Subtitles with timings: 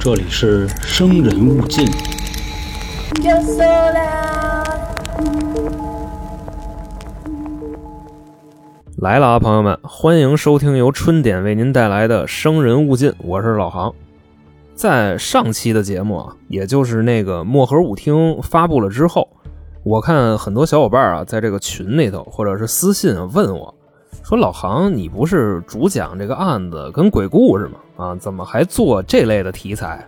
[0.00, 1.86] 这里是生人勿近。
[8.96, 13.94] 来了啊，朋友们，欢迎收听由春点为您带来的《生人勿近》，我是老航。
[14.74, 19.28] 在上期的节目啊，也就是那个漠河舞厅发布了之后，
[19.84, 23.72] 我看很多小伙伴啊，在这个群里头或者是私信问我，
[24.28, 27.78] 说老航，你不是主讲这个案子跟鬼故事吗？
[27.96, 30.04] 啊，怎么还做这类的题材？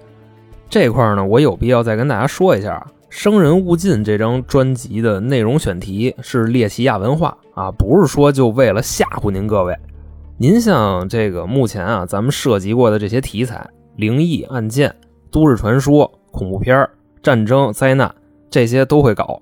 [0.68, 9.72] 这块呢，我有必要再跟大家说一下，《生人勿近》这张专辑的内容选题是猎奇亚文化啊，不是说就为了吓唬您各位。
[10.36, 13.64] 您像这个目前啊，咱们涉及过的这些题材，
[13.94, 14.92] 灵异案件、
[15.30, 16.84] 都市传说、恐怖片、
[17.22, 18.12] 战争、灾难，
[18.50, 19.40] 这些都会搞。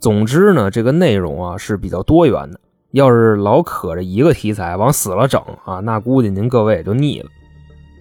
[0.00, 2.58] 总之呢，这个内容啊是比较多元的。
[2.92, 7.28] 要是老可着一个题材往死了整啊，那估计您各位也就腻了。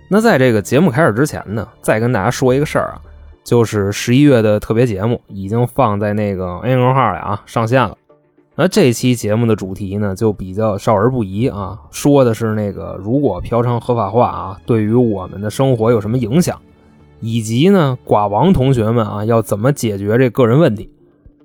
[0.10, 3.02] 那在这个节目开始之前呢，再跟大家说一个事儿啊，
[3.44, 7.98] 就是十一月的特别节目已经放在那个 A 公号里啊上线了。
[8.56, 16.58] 那这期节目的主题呢，就比较少儿不宜啊，说的是那个如果嫖娼合法化啊，对于我们的生活有什么影响，
[17.20, 20.90] 以及呢寡王同学们啊要怎么解决这个人问题。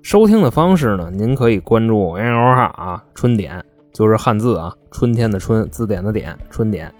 [0.03, 6.93] 收听的方式呢，您可以关注 A 公号啊，春点就是汉字啊，春天的春，字典的典，春点。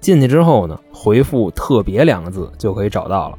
[0.00, 3.38] 进去之后呢，回复“特别”两个字就可以找到了。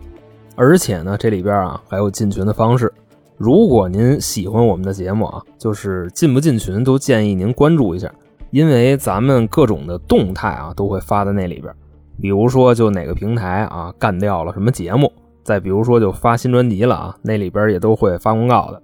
[0.56, 2.94] 而且呢，这里边啊还有进群的方式。
[3.36, 8.14] 如果您喜欢我们的节目啊，就是进不进群都建议您关注一下，
[8.52, 11.74] 因为咱们各种的动态啊都会发在那里边。
[12.22, 15.12] 比如说，就哪个平台啊干掉了什么节目，
[15.44, 18.80] 再比如说就发新专辑了啊，那里边也都会发公告的。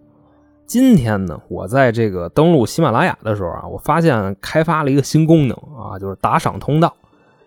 [0.67, 6.93] 今天呢，我在这个登录喜马拉雅的时候啊，我发现开发了一个新功能啊，就是打赏通道。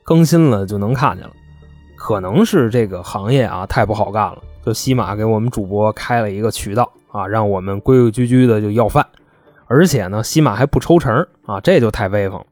[0.04, 1.32] 更新了就能看见了，
[1.96, 9.04] 可能是这个行业啊太不好干了，就西马给我们主播开了一个渠道啊，让我们规规矩矩的就要饭，
[9.66, 12.46] 而且呢，西马还不抽成啊，这就太威风了。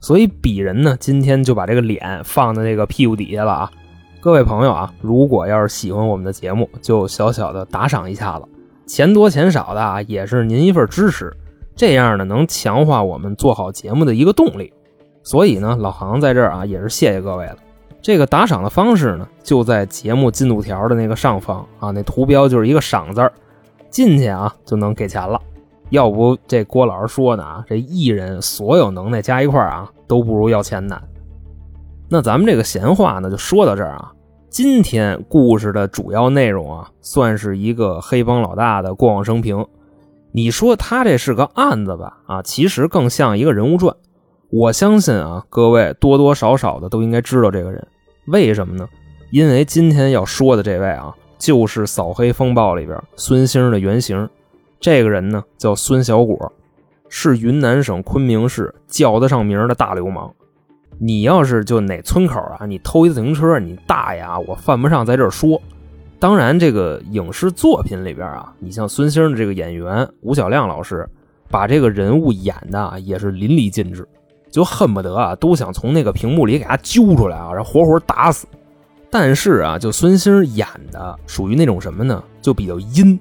[0.00, 3.70] 所以鄙人呢，今天就把这个脸放在这个屁股底下了啊。
[4.20, 8.46] 各位朋友啊，如果要是喜欢我们的节目，就小小的打赏一下子，
[8.86, 11.34] 钱多钱少的啊，也是您一份支持，
[11.74, 14.72] 这样呢能强化我们做好节目的一个动力。
[15.22, 17.56] 所以呢，老航在这儿啊，也是谢谢各位了。
[18.02, 23.32] 这个打赏的方式呢，就在节目进度条的那个上方啊，那图标就是一个“赏”字儿，
[23.88, 25.40] 进去啊就能给钱了。
[25.88, 31.02] 要不这郭老师说呢啊，这艺人所有能耐加一块儿啊，都不如要钱难。
[32.10, 34.12] 那咱们这个闲话呢，就说到这儿啊。
[34.54, 39.66] 今天故事的主要内容啊，算是一个黑帮老大的过往生平。
[40.30, 42.18] 你说他这是个案子吧？
[42.26, 43.96] 啊，其实更像一个人物传。
[44.50, 47.84] 我相信啊，各位多多少少的都应该知道这个人，
[48.28, 48.88] 为什么呢？
[49.32, 54.30] 因为今天要说的这位啊，就是《扫黑风暴》里边孙兴的原型。
[54.78, 56.52] 这个人呢叫孙小果，
[57.08, 60.32] 是云南省昆明市叫得上名的大流氓。
[60.98, 65.60] 你要是就哪村口啊，你偷一自行车，你大爷啊，我犯不上在这儿说。
[66.18, 71.06] 当然，这个影视作品里边啊，你像孙兴的这个演员吴小亮老师，
[71.50, 74.06] 把这个人物演的也是淋漓尽致。
[74.50, 78.46] 就恨不得啊，都想从那个屏幕里给他揪出来啊，然后活活打死。
[79.10, 82.22] 但是啊，就孙兴演的属于那种什么呢？
[82.40, 83.18] 就比较阴。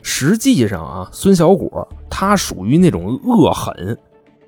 [0.00, 3.98] 实际上啊，孙小果他属于那种恶狠，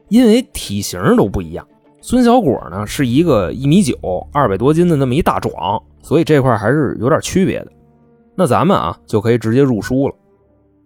[0.09, 1.67] 因为体型都不一样。
[2.01, 3.97] 孙小果呢是一个一米九、
[4.33, 7.73] 二百多斤的那么一大壮，所以这块还是有点区别的。
[8.35, 10.15] 那咱们啊就可以直接入书了。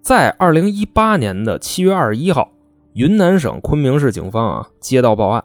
[0.02, 2.48] 在二零一八年的七月二十一号。
[2.94, 5.42] 云南省昆明市警方啊接到报案，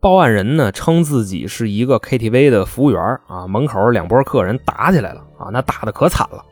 [0.00, 6.44] 报案人呢称自己是一个 KTV 的服务员啊，门口两拨客人打起来了啊，那打的可惨了，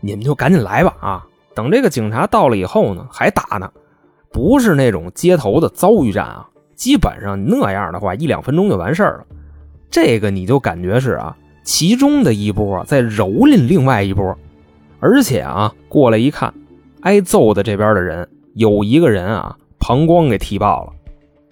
[0.00, 1.26] 你们就赶紧来吧啊！
[1.54, 3.70] 等这个警察到了以后呢，还打呢，
[4.32, 6.48] 不是那种街头的遭遇战啊，
[6.80, 9.26] 基本上那样的话一两分钟就完事儿了。
[9.90, 14.34] 这个你就感觉是啊，其中的一波在蹂躏另外一波，
[14.98, 16.54] 而且啊过来一看，
[17.02, 19.54] 挨揍的这边的人有一个人啊。
[19.78, 20.92] 膀胱给踢爆了，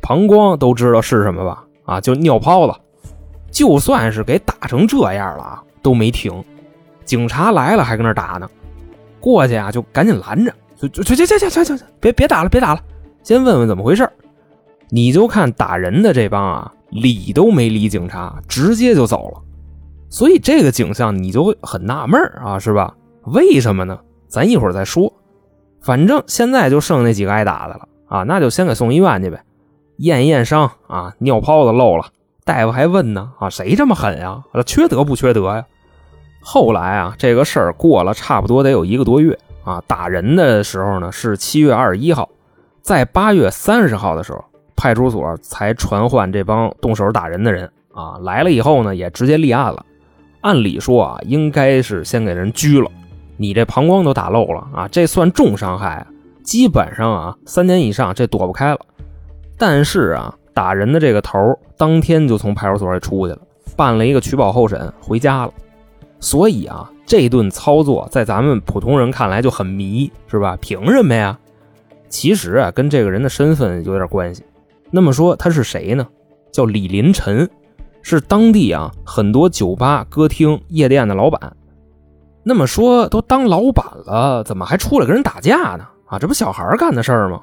[0.03, 1.65] 膀胱都知道是什么吧？
[1.85, 2.79] 啊，就尿泡子。
[3.51, 6.45] 就算是给打成这样了啊，都没停。
[7.07, 8.49] 警察来了还跟那打呢，
[9.19, 12.81] 过去啊就赶紧拦着，就就去去去去去去，别别打了，别打了，
[13.23, 14.09] 先问问怎么回事。
[14.91, 19.41] 你就看打人的这帮啊，理都没理警察，直接就走了。
[20.11, 22.95] 所以这个景象你就会很纳闷啊，是吧？
[23.25, 23.99] 为什么呢？
[24.27, 25.13] 咱一会儿再说。
[25.81, 27.89] 反正现在就剩那几个挨打的了。
[28.09, 29.43] 啊，那就先给送医院去呗，
[29.99, 32.07] 验一验伤啊，尿泡子漏了，
[32.43, 34.43] 大夫还问呢啊，谁这么狠呀？
[34.65, 35.67] 缺德不缺德呀？
[36.41, 42.31] 后来啊，这个事儿过了差不多得有一个多月啊，打人的时候呢是七月二十一号，
[42.81, 44.43] 在八月三十号的时候，
[44.79, 49.85] 派出所才传唤这帮动手打人的人啊来了以后呢，也直接立案了。
[50.43, 52.89] 按理说啊，应该是先给人拘了，
[53.37, 56.07] 你这膀胱都打漏了啊，这算重伤害，
[56.45, 58.79] 基本上啊三年以上这躲不开了。
[59.59, 61.37] 但是啊，打人的这个头
[61.77, 63.41] 当天就从派出所里出去了，
[63.77, 65.53] 办了一个取保候审，回家了。
[66.21, 70.57] 所以啊，这顿操作在咱们普通人看来就很迷，是吧？
[70.61, 71.37] 凭什么呀？
[72.09, 74.45] 其实啊，跟这个人的身份有点关系。
[74.91, 76.07] 那么说他是谁呢？
[76.53, 77.49] 叫李林晨，
[78.03, 81.57] 是当地啊很多酒吧、歌厅、夜店的老板。
[82.43, 85.87] 那么说都当老板了，怎么还出来跟人打架呢？
[86.07, 87.43] 啊，这不小孩干的事儿吗？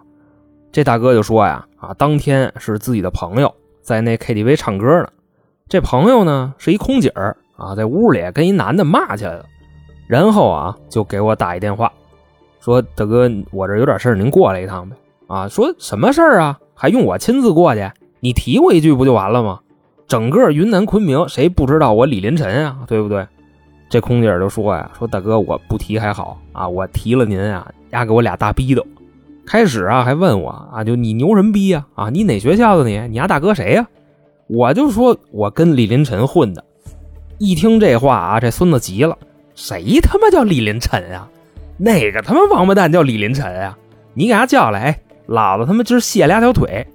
[0.72, 5.10] 这大哥就说呀，啊，当天是自己的朋友在那 KTV 唱歌呢，
[5.70, 7.14] 这朋友呢是一空姐。
[7.58, 9.46] 啊，在屋里跟一男的骂起来了，
[10.10, 11.90] 然后啊，就给我打一电话，
[12.60, 14.96] 说大哥，我这有点事您过来一趟呗。
[15.28, 16.60] 啊，说什么事儿啊？
[16.76, 17.90] 还用我亲自过去？
[18.20, 19.60] 你提我一句不就完了吗？
[20.08, 22.80] 整个云南昆明，谁不知道我李林晨啊？
[22.88, 23.26] 对不对？
[23.90, 28.86] 这空姐就说呀，说大哥，我不提还好啊，我提了您啊，丫给我俩大逼斗。
[29.46, 31.86] 开始啊，还问我啊，就你牛什么逼呀？
[31.96, 33.00] 啊，你哪学校的你？
[33.08, 33.88] 你丫大哥谁呀？
[34.48, 36.64] 我就说我跟李林晨混的。
[37.38, 39.18] 一听这话啊，这孙子急了，
[39.54, 41.30] 谁他妈叫李林晨啊？
[41.78, 43.78] 哪个他妈王八蛋叫李林晨啊？
[44.14, 46.86] 你给他叫来，老子他妈今儿卸俩条腿。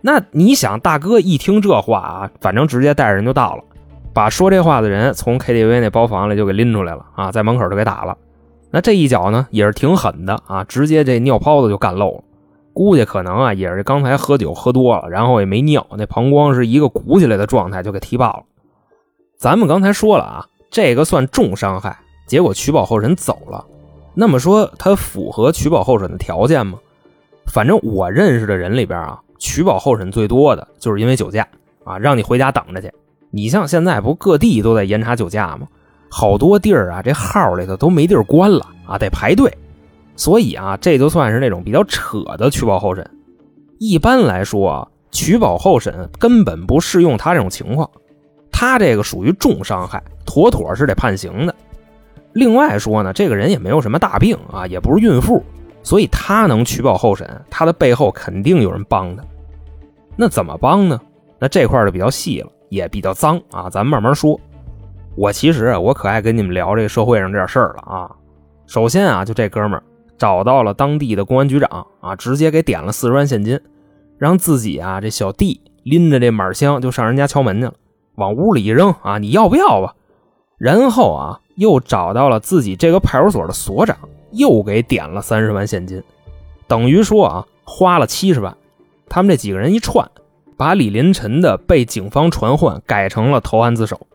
[0.00, 3.64] 那你想，大哥一听这话啊，反正直接带着人就到了，
[4.12, 8.16] 把说这话的人从 KTV 那包房里就给拎出来了啊，在门口就给打了。
[8.70, 12.22] 那这一脚呢，也是挺狠的啊，直接这尿泡子就干漏了。
[12.72, 18.42] 估计可能啊，也是刚才喝酒喝多了，然后也没尿，那膀胱是一个鼓起来的状态，就给踢爆了。
[19.36, 23.64] 咱们刚才说了啊，这个算重伤害，结果取保候审走了。
[24.14, 26.78] 那么说他符合取保候审的条件吗？
[27.52, 31.46] 反正我认识的人里边啊，取保候审最多的就是因为酒驾
[31.84, 32.92] 啊，让你回家等着去。
[33.30, 35.66] 你像现在不各地都在严查酒驾吗？
[36.10, 39.52] 好多地儿啊，这号里头都没地儿关了啊，得排队。
[40.16, 43.08] 所以啊，这就算是那种比较扯的取保候审。
[43.78, 47.88] 一般来说啊，取保候审根本不适用他这种情况。
[48.50, 51.54] 他这个属于重伤害，妥妥是得判刑的。
[52.32, 55.44] 另外说呢，这个人也没有什么大病啊，也不是孕妇，
[55.88, 59.24] 所以他能取保候审，他的背后肯定有人帮他。
[60.16, 61.00] 那怎么帮呢？
[61.38, 64.38] 那这块就比较细了，也比较脏啊，咱们慢慢说。
[65.16, 68.10] 我其实我可爱跟你们聊这个社会上这点事儿了啊。
[68.66, 69.82] 首先啊，就这哥们儿
[70.18, 73.58] 找到了当地的公安局长啊，直接给点了四十万现金，
[74.18, 77.72] 让自己啊这小弟拎着这满箱就上人家敲门去了。
[78.16, 79.94] 往屋里一扔啊，你要不要吧？
[80.58, 83.96] 然后啊，又找到了自己这个派出所的所长，
[84.32, 86.02] 又给点了三十万现金，
[86.66, 88.56] 等于说啊，花了七十万。
[89.08, 90.06] 他们这几个人一串，
[90.56, 94.06] 把李林晨的被警方传唤改成了投案自首。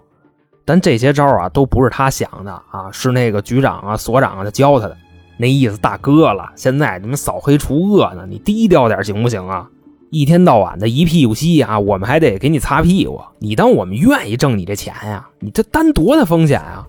[0.65, 4.95] 但这些招啊，都不是他想的啊，是那个局长啊、所长啊教他的。
[5.35, 9.67] 那意思，大哥了，现在你们扫黑除恶呢，你低调点行不行啊？
[10.11, 13.19] 一天到晚的一屁股稀啊，我们还得给你擦屁股。
[13.39, 15.27] 你当我们愿意挣你这钱呀？
[15.39, 16.85] 你这担多大风险啊？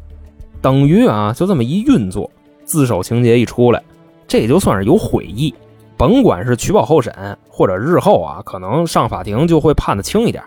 [0.61, 2.31] 等于啊，就这么一运作，
[2.65, 3.83] 自首情节一出来，
[4.27, 5.55] 这就算是有悔意。
[5.97, 10.43] 甭管是取保候审，或者日后啊，可能上法庭就会判的轻一点。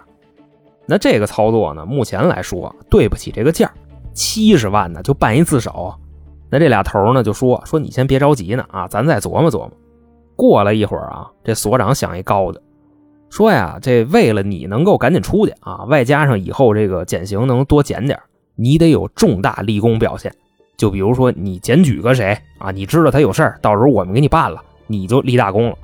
[0.86, 3.72] 那这个操作呢，目前来说对不起这个价，
[4.14, 5.94] 七十万呢就办一自首。
[6.50, 9.72] 那这俩头呢就说说你先别着急呢啊，咱再琢磨琢磨。
[10.36, 12.62] 过了一会儿啊，这所长想一高的。
[13.30, 18.20] 说呀，这为了你能够赶紧出去啊，外加上以后这个减刑能多减点，
[18.56, 20.34] 你得有重大立功表现。
[20.78, 25.76] 就比如说你检举个谁啊，你知道他有事儿，到时候我们给你办了，你就立大功了。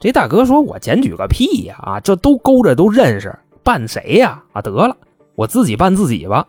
[0.00, 1.76] 这大哥说：“我检举个屁呀！
[1.82, 4.42] 啊，这都勾着都认识，办谁呀？
[4.52, 4.96] 啊，得了，
[5.34, 6.46] 我自己办自己吧。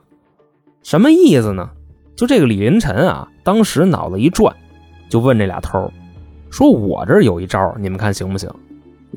[0.83, 1.69] 什么意思呢？
[2.15, 4.55] 就这个李林晨啊，当时脑子一转，
[5.09, 5.91] 就问这俩头
[6.49, 8.49] 说我这有一招，你们看行不行？”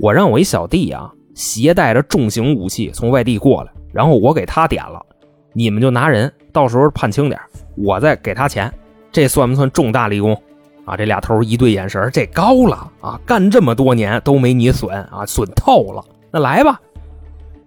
[0.00, 5.04] 我让我一小弟啊，携带着重型武器从外地过来，然后我给他点了，
[5.52, 7.40] 你们就拿人，到时候判轻点，
[7.76, 8.72] 我再给他钱，
[9.10, 10.40] 这算不算重大立功？
[10.84, 16.80] 啊，这俩头一对眼神，这高了啊，干这么多年都没你损啊，损透了，那来吧。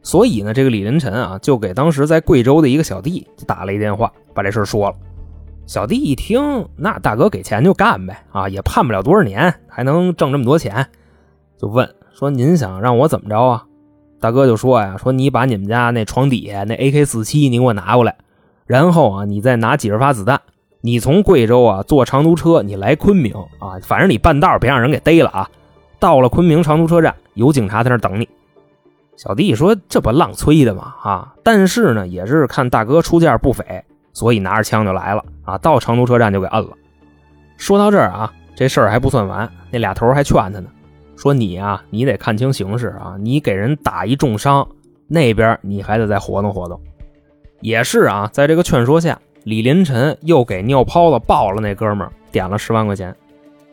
[0.02, 4.96] 所以呢，这个李仁臣啊，就给当时在贵州的一个小弟打了一电话，把这事说了。
[5.66, 10.86] 小弟一听，那大哥给钱就干呗，啊，也判不了多少年，还能挣这么多钱，
[11.58, 11.90] 就问。
[12.14, 13.66] 说您想让我怎么着啊？
[14.24, 18.16] 大哥就说呀，说你把你们家那床底下那 AK 四七你给我拿过来，
[18.66, 20.40] 然后啊，你再拿几十发子弹，
[20.80, 25.50] 你从贵州啊坐长途车你来昆明啊，反正你半道别让人给逮了啊。
[26.00, 28.30] 到了昆明长途车站，有警察在那等你。
[29.18, 30.96] 小弟说这不浪催的吗？
[31.04, 35.58] 啊，但是呢，也是看大哥出价不菲，所以拿着枪就来了啊。
[35.58, 36.70] 到长途车站就给摁了。
[37.58, 40.70] 说到这儿啊，这事儿还不算完，那俩头还劝他呢。
[41.16, 43.16] 说你啊，你得看清形势啊！
[43.20, 44.68] 你给人打一重伤，
[45.08, 46.80] 那边你还得再活动活动。
[47.62, 53.16] 也是啊，在这个劝说下，李林晨又给尿泡子爆了那哥们儿点了十万块钱，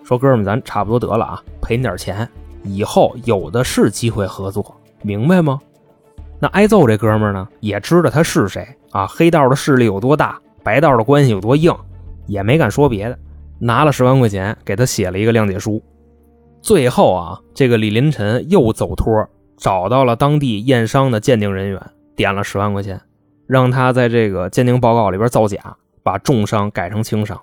[0.05, 2.29] 说哥们咱差不多得了啊，赔你点钱，
[2.63, 5.59] 以后有的是机会合作，明白吗？
[6.39, 11.75] 那挨揍这哥们儿呢，也知道他是谁啊，黑道的势力有多大，白道的关系有多硬，
[12.27, 13.19] 也没敢说别的，
[13.59, 15.83] 拿了十万块钱给他写了一个谅解书。
[16.63, 21.81] 最后啊，这个李林晨又走托，找到了当地验伤的鉴定人员，
[22.15, 23.01] 点了十万块钱，
[23.47, 27.41] 让他在这个鉴定报告里边造假，把重伤改成轻伤。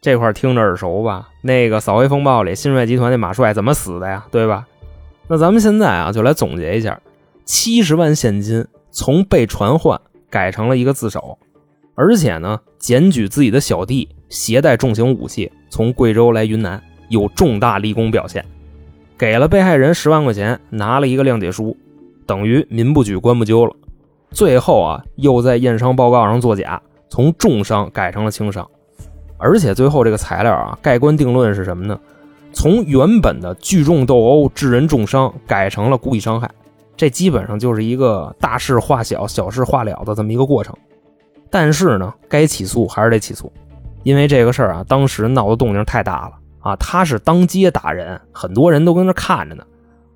[0.00, 1.28] 这块听着耳熟吧？
[1.42, 4.26] 那个《扫黑风暴》里新锐集团那马帅怎么死的呀？
[4.30, 4.66] 对吧？
[5.26, 7.00] 那咱们现在啊，就来总结一下：
[7.44, 11.38] 七十万现金从被传唤改成了一个自首，
[11.94, 16.82] 而且呢，检举自己的小弟携带重型武器从贵州来云南。
[17.10, 18.42] 有重大立功表现，
[19.18, 21.76] 给了被害人十万块钱，拿了一个谅解书，
[22.24, 23.76] 等于民不举，官不究了。
[24.30, 28.66] 最后啊，又在验伤报告上作假，从重伤改成了轻伤。
[29.36, 31.98] 而且最后这个材料啊，盖棺定论是什么呢？
[32.52, 36.50] 从原本的聚众斗殴致人重伤，改成了故意伤害。
[36.96, 40.74] 这基本上就是一个大事化小，小事化了的这么一个过程。
[41.50, 43.52] 但是呢，该起诉还是得起诉，
[44.02, 46.32] 因为这个事儿啊，当时闹的动静太大了。
[46.60, 49.64] 啊，他是当街打人，很多人都跟那看着呢。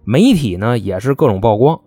[0.05, 1.81] 媒体呢也是各种曝光。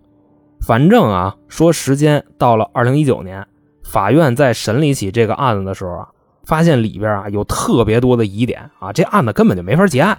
[0.66, 3.46] 反正啊，说时间到了二零一九年，
[3.84, 6.08] 法院在审理起这个案子的时候啊，
[6.44, 10.18] 发现里边啊有特别多的疑点啊，这案子根本就没法结案。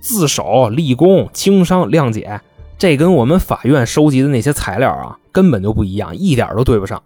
[0.00, 2.40] 自首、立功、轻伤、谅解，
[2.78, 7.02] 这跟我们法院收集的那些材料啊根本就不一样，一点都对不上。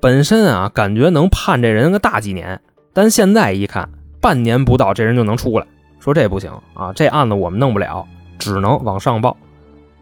[0.00, 2.60] 本身啊，感觉能判这人个大几年，
[2.94, 5.66] 但现在一看，半年不到这人就能出来。
[5.98, 8.06] 说这不行啊，这案子我们弄不了，
[8.38, 9.36] 只能往上报，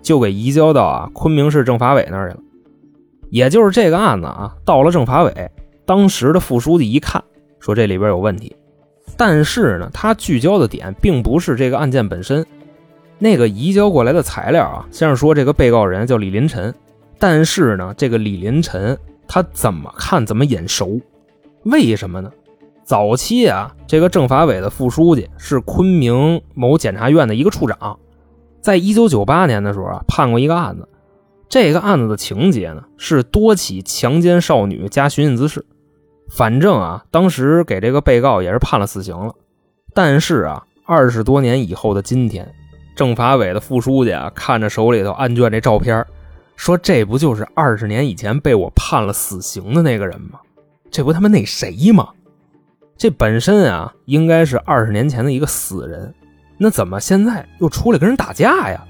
[0.02, 2.42] 就给移交到啊昆明市政法委那儿去了。
[3.30, 5.50] 也就是这个案子啊，到了政法委，
[5.84, 7.22] 当时的副书记一看，
[7.58, 8.54] 说这里边有问题。
[9.16, 12.44] 但是呢，他聚焦的点并不是这个案件本身，
[13.18, 16.72] 那个移交过来的材料啊，先是说这个被告人叫李林晨，
[17.18, 21.00] 但是呢，这个李林晨他怎么看怎么眼熟，
[21.64, 22.30] 为什么呢？
[22.86, 27.98] 早期啊，这个政法委的副书记是昆明某检察院的一个处长，
[28.60, 30.88] 在一九九八年的时候啊，判过一个案子。
[31.48, 35.66] 这个案子的情节呢，是多起强奸少女加寻衅滋事。
[36.30, 39.34] 反正啊，当时给这个被告也是判了死刑了。
[39.92, 42.48] 但是啊，二十多年以后的今天，
[42.94, 46.06] 政法委的副书记啊，看着手里头案卷这照片，
[46.54, 50.38] 说：“这不就是二十年以前被我判了死刑的那个人吗？
[50.88, 52.10] 这不他妈那谁吗？”
[52.98, 56.14] 这本身啊，应该是二十年前的一个死人，
[56.56, 58.82] 那怎么现在又出来跟人打架呀？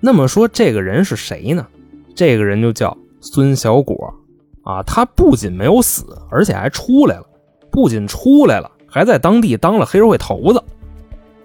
[0.00, 1.66] 那么说这个人是谁呢？
[2.14, 4.14] 这个人就叫孙小果
[4.62, 7.26] 啊，他不仅没有死，而且还出来了，
[7.70, 10.62] 不仅出来了，还在当地当了黑社会头子。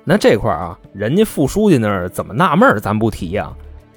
[0.05, 3.53] 那这块啊，人家副书记那儿怎么纳闷咱不提啊，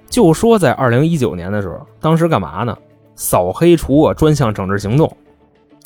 [0.08, 2.76] 就说在二零一九年的时候，当时干嘛呢？
[3.14, 5.16] 扫黑除恶专项整治行动。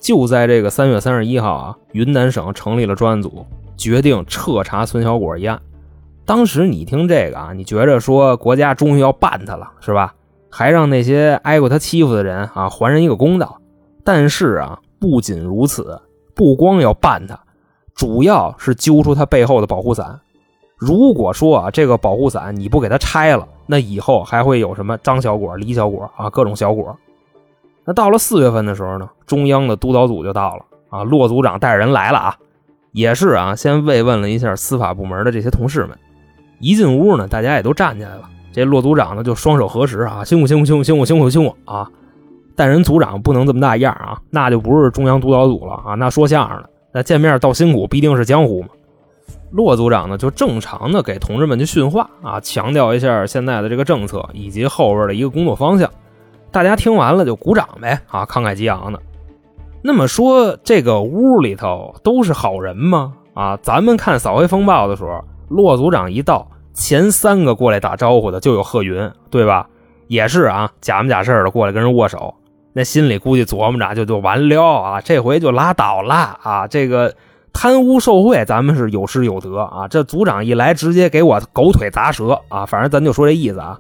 [0.03, 5.63] 就在这个三月三十一号啊，云南省成立了专案组，决定彻查孙小果一案。
[6.27, 10.13] 当时你听这个啊，你觉着说国家终于要办他了，是吧？
[10.51, 13.61] 还让那些挨过他欺负的人啊还人一个公道。
[14.03, 16.03] 但是啊，不仅如此，
[16.35, 17.39] 不光要办他，
[17.95, 20.19] 主要是揪出他背后的保护伞。
[20.77, 26.99] 如果说啊，这个保护伞你不给他拆了，那以后还会有什么张小果、李小果啊，各种小果。
[27.85, 32.37] 那到了四月份的时候呢，中央的督导组就到了啊，骆组长带人来了啊，
[32.93, 35.99] 也是啊，先慰问了一下司法部门的这些同事们。
[36.61, 38.23] 一进屋呢，大家也都站起来了。
[38.53, 41.91] 这骆组长呢，就双手合十啊，辛苦辛苦辛苦辛苦辛苦辛苦啊！
[42.55, 48.69] 但人组长不能这么大样啊，那就不是中央督导组了啊，那说相声的，那见面道辛苦必定是江湖嘛。
[49.51, 55.91] 骆组长呢，就正常的给同志们去训话啊，强调一下现在的这个政策以及后边的一个工作方向。
[56.53, 59.01] 大家听完了就鼓掌呗，啊，慷慨激昂的。
[59.83, 63.15] 那么说，这个屋里头都是好人吗？
[63.35, 69.67] 啊，咱们看《扫黑风暴》的时候，骆组长一到，前三个过来打招呼的就有贺云，对吧？
[70.09, 72.35] 也是啊，假模假式的过来跟人握手，
[72.75, 77.15] 那心里估计琢磨着就就完了啊，这回就拉倒了啊，这个
[77.53, 83.79] 贪污受贿咱们是有失有得啊，这组长一来直接给我狗腿砸折啊，反正咱就说这意思啊。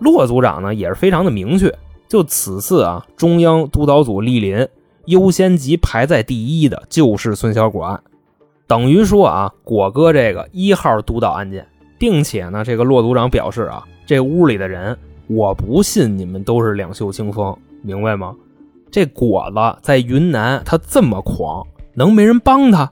[0.00, 1.72] 骆组长呢也是非常的明确，
[2.08, 4.66] 就此次啊，中央督导组莅临，
[5.04, 8.00] 优先级排在第一的就是孙小果案，
[8.66, 11.66] 等于说啊，果哥这个一号督导案件，
[11.98, 14.96] 并且呢，这个骆组长表示啊，这屋里的人，
[15.28, 18.34] 我不信你们都是两袖清风，明白吗？
[18.90, 21.64] 这果子在云南，他这么狂，
[21.94, 22.90] 能没人帮他？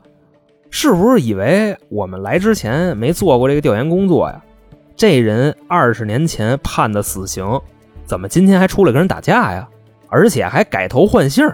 [0.71, 4.45] 是不是以为我们来之前没做过这个调研工作呀？
[4.99, 7.61] 这人二十年前判的死刑，
[8.05, 9.69] 怎么今天还出来跟人打架呀？
[10.09, 11.49] 而且还改头换姓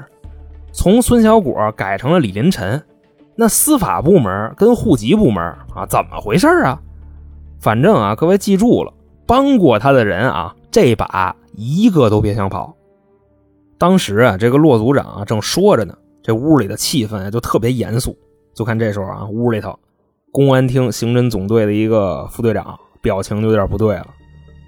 [0.72, 2.82] 从孙小果改成了李林晨。
[3.36, 6.80] 那司法部门跟户籍部门啊，怎么回事啊？
[7.60, 8.90] 反正啊，各位记住了，
[9.26, 12.74] 帮过他的人啊，这把一个都别想跑。
[13.76, 18.16] 当时啊，这个骆组长啊正说着呢，这屋里的气氛就特别严肃。
[18.54, 19.78] 就看这时候啊，屋里头，
[20.32, 22.78] 公安厅刑侦总队的一个副队长。
[23.04, 24.06] 表情就有点不对了。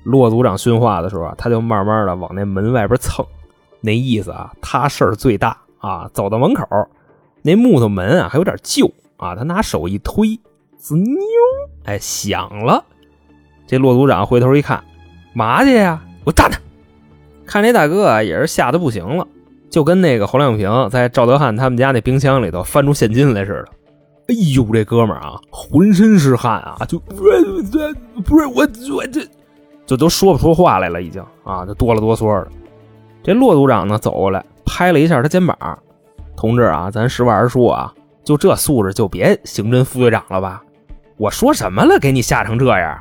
[0.05, 3.27] 骆组长训话的时候啊，他就慢慢的往那门外边蹭，
[3.81, 6.09] 那意思啊，他事儿最大啊。
[6.13, 6.65] 走到门口，
[7.43, 10.39] 那木头门啊还有点旧啊，他拿手一推，
[10.77, 11.17] 滋妞，
[11.87, 12.85] 哎，响了。
[13.67, 14.85] 这骆组长回头一看，
[15.33, 16.01] 嘛去呀？
[16.25, 16.59] 我站着。
[17.45, 19.27] 看这大哥啊，也是吓得不行了，
[19.71, 23.69] 就跟那个侯亮平在赵德汉他们家那冰箱里头翻出现金来似的。
[24.29, 29.25] 哎呦，这哥们儿啊，浑身是汗啊，就不是不是我我这，
[29.87, 32.49] 就都说不出话来了，已经啊，就哆了哆嗦的。
[33.23, 35.57] 这骆组长呢，走过来拍了一下他肩膀，
[36.37, 40.63] 同志啊，咱实话实说啊，就这素质就别刑侦副队长了吧？
[41.17, 41.99] 我说什么了？
[42.01, 42.99] 给你吓成这样？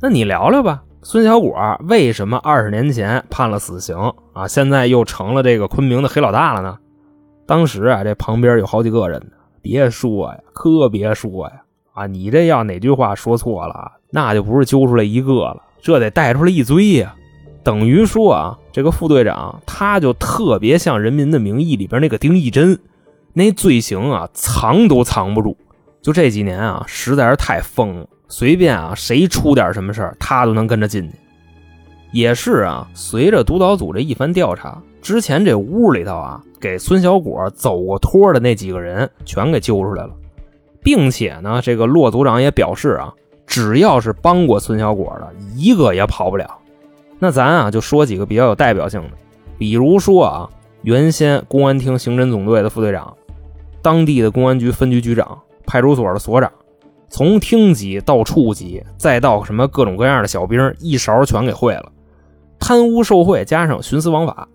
[0.00, 1.56] 那你聊聊吧，孙小果
[1.88, 3.96] 为什么二十年前判了死刑
[4.32, 6.76] 啊，现在又成了这个昆明的黑老大了呢？
[7.46, 9.36] 当时啊，这旁边有好几个人呢。
[9.64, 11.62] 别说呀，可别说呀！
[11.94, 17.14] 啊，你这要哪句话说错了，那就不是揪出来一个了，这得带出来一堆呀。
[17.62, 22.78] 等于说啊，这个副队长他就特别像《人民的名义》里边那个丁义珍，
[23.32, 25.56] 那罪行啊藏都藏不住。
[26.02, 31.16] 就这几年啊，实在是太疯了，随便啊谁出点什么事儿，他都能跟着进去。
[32.14, 34.80] 也是啊，随着督导组这一番调查。
[35.02, 40.10] 之前这屋里头啊，给孙小果走过托的那几个人全给揪出来了，
[40.80, 43.12] 并且呢，这个骆组长也表示啊，
[43.48, 46.48] 只要是帮过孙小果的，一个也跑不了。
[47.18, 49.10] 那咱啊就说几个比较有代表性的，
[49.58, 50.48] 比如说啊，
[50.82, 53.12] 原先公安厅刑侦总队的副队长，
[53.82, 56.48] 当地的公安局分局局长，派出所的所长，
[57.08, 61.90] 从厅级到处级，再到什么各种各样的小兵，一勺全给会了，
[62.66, 64.48] 贪污受贿加上徇私枉法。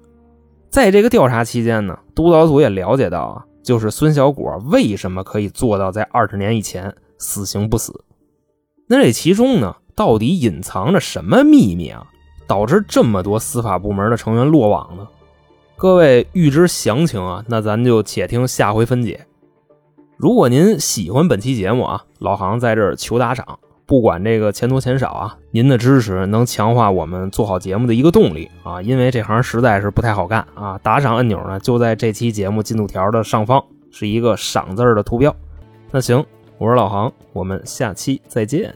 [0.72, 8.04] 在这个调查期间呢，督导组也了解到啊，就是孙小果为什么可以做到在二十年以前死刑不死？
[8.88, 12.04] 那这其中呢，到底隐藏着什么秘密啊，
[12.48, 15.08] 导致这么多司法部门的成员落网呢？
[15.76, 19.28] 各位欲知详情啊，那咱就且听下回分解。
[20.18, 23.60] 如果您喜欢本期节目啊，老杭在这儿求打赏。
[23.90, 30.78] 不管这个钱多钱少啊，您的支持能强化我们做好节目的一个动力啊，因为这行实在是不太好干啊。
[30.84, 35.36] 打赏按钮呢就在这期节目进度条的上方，是一个赏字的图标。
[35.90, 36.24] 那行，
[36.60, 38.72] 我是老航，我们下期再见。